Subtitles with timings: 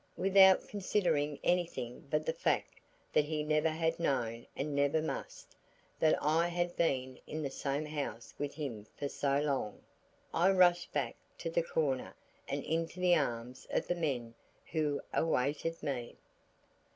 [0.17, 2.79] Without considering anything but the fact
[3.13, 5.55] that he never had known and never must,
[5.99, 9.83] that I had been in the same house with him for so long,
[10.33, 12.15] I rushed back to the corner
[12.47, 14.33] and into the arms of the men
[14.71, 16.15] who awaited me.